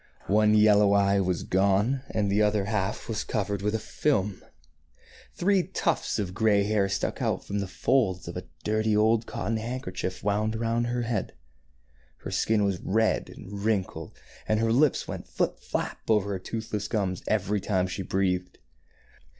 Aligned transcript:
One 0.33 0.55
yellow 0.55 0.93
eye 0.93 1.19
was 1.19 1.43
gone, 1.43 2.01
and 2.09 2.31
the 2.31 2.41
other 2.41 2.61
was 2.61 2.69
half 2.69 3.27
cov 3.27 3.49
ered 3.49 3.61
with 3.61 3.75
a 3.75 3.77
film. 3.77 4.41
Three 5.35 5.61
tufts 5.61 6.17
of 6.17 6.33
gray 6.33 6.63
hair 6.63 6.89
stuck 6.89 7.21
out 7.21 7.45
from 7.45 7.59
the 7.59 7.67
folds 7.67 8.27
of 8.27 8.35
a 8.35 8.45
dirty 8.63 8.97
old 8.97 9.27
cotton 9.27 9.57
handkerchief 9.57 10.23
wound 10.23 10.55
around 10.55 10.85
her 10.85 11.03
head. 11.03 11.33
Her 12.21 12.31
skin 12.31 12.63
was 12.63 12.81
red 12.81 13.29
and 13.29 13.63
wrinkled, 13.63 14.17
and 14.47 14.59
her 14.59 14.71
lips 14.71 15.07
went 15.07 15.27
flip 15.27 15.59
flap 15.59 15.99
over 16.09 16.31
her 16.31 16.39
toothless 16.39 16.87
gums 16.87 17.21
every 17.27 17.61
time 17.61 17.85
she 17.85 18.01
breathed. 18.01 18.57